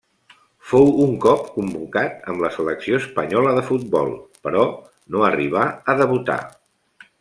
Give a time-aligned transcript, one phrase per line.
[0.69, 4.13] Fou un cop convocat amb la selecció espanyola de futbol
[4.49, 4.67] però
[5.15, 6.45] no arribà a debutar.